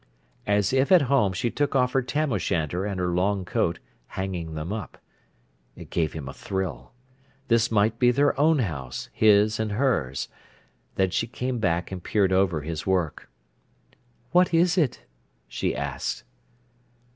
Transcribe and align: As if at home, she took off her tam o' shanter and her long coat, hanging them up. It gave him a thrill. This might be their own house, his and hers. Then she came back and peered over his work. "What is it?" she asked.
As 0.47 0.73
if 0.73 0.91
at 0.91 1.03
home, 1.03 1.31
she 1.31 1.51
took 1.51 1.75
off 1.75 1.93
her 1.93 2.01
tam 2.01 2.33
o' 2.33 2.39
shanter 2.39 2.85
and 2.85 2.99
her 2.99 3.09
long 3.13 3.45
coat, 3.45 3.77
hanging 4.07 4.55
them 4.55 4.73
up. 4.73 4.97
It 5.75 5.91
gave 5.91 6.13
him 6.13 6.27
a 6.27 6.33
thrill. 6.33 6.93
This 7.49 7.69
might 7.69 7.99
be 7.99 8.09
their 8.09 8.35
own 8.39 8.57
house, 8.57 9.09
his 9.13 9.59
and 9.59 9.73
hers. 9.73 10.27
Then 10.95 11.11
she 11.11 11.27
came 11.27 11.59
back 11.59 11.91
and 11.91 12.03
peered 12.03 12.33
over 12.33 12.61
his 12.61 12.87
work. 12.87 13.29
"What 14.31 14.55
is 14.55 14.75
it?" 14.75 15.03
she 15.47 15.75
asked. 15.75 16.23